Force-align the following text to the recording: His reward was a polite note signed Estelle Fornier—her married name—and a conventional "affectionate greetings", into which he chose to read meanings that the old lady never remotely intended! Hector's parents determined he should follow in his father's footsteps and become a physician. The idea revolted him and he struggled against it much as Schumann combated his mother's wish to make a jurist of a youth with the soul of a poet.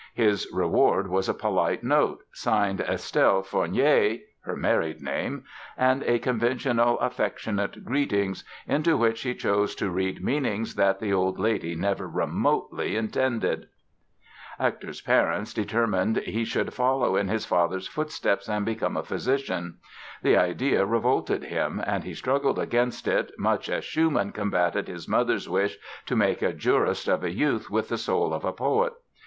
His 0.15 0.49
reward 0.51 1.09
was 1.09 1.29
a 1.29 1.33
polite 1.35 1.83
note 1.83 2.23
signed 2.33 2.81
Estelle 2.81 3.43
Fornier—her 3.43 4.55
married 4.55 4.99
name—and 4.99 6.01
a 6.01 6.17
conventional 6.17 6.99
"affectionate 6.99 7.85
greetings", 7.85 8.43
into 8.67 8.97
which 8.97 9.21
he 9.21 9.35
chose 9.35 9.75
to 9.75 9.91
read 9.91 10.23
meanings 10.23 10.73
that 10.73 10.99
the 10.99 11.13
old 11.13 11.37
lady 11.37 11.75
never 11.75 12.07
remotely 12.09 12.95
intended! 12.95 13.67
Hector's 14.57 15.01
parents 15.01 15.53
determined 15.53 16.17
he 16.17 16.45
should 16.45 16.73
follow 16.73 17.15
in 17.15 17.27
his 17.27 17.45
father's 17.45 17.85
footsteps 17.87 18.49
and 18.49 18.65
become 18.65 18.97
a 18.97 19.03
physician. 19.03 19.77
The 20.23 20.35
idea 20.35 20.83
revolted 20.83 21.43
him 21.43 21.79
and 21.85 22.03
he 22.03 22.15
struggled 22.15 22.57
against 22.57 23.07
it 23.07 23.31
much 23.37 23.69
as 23.69 23.85
Schumann 23.85 24.31
combated 24.31 24.87
his 24.87 25.07
mother's 25.07 25.47
wish 25.47 25.77
to 26.07 26.15
make 26.15 26.41
a 26.41 26.53
jurist 26.53 27.07
of 27.07 27.23
a 27.23 27.29
youth 27.31 27.69
with 27.69 27.89
the 27.89 27.99
soul 27.99 28.33
of 28.33 28.43
a 28.43 28.51
poet. 28.51 28.93